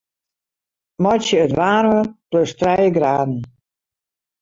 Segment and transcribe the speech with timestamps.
[1.03, 3.33] Meitsje it waarmer plus trije graden.